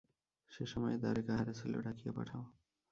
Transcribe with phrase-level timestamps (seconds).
[0.51, 2.43] সে-সময়ে দ্বারে কাহারা ছিল ডাকিয়া পাঠাও।